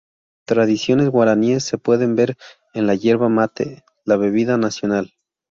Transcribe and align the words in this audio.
Tradiciones 0.47 1.09
guaraníes 1.11 1.63
se 1.63 1.77
pueden 1.77 2.15
ver 2.15 2.35
en 2.73 2.87
la 2.87 2.95
yerba 2.95 3.29
mate, 3.29 3.83
la 4.03 4.15
bebida 4.17 4.57
nacional. 4.57 5.13